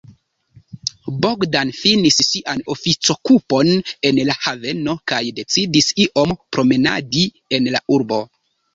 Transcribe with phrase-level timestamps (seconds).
[1.25, 3.71] Bogdan finis sian oficokupon
[4.11, 7.29] en la haveno kaj decidis iom promenadi
[7.61, 8.25] en la urbo.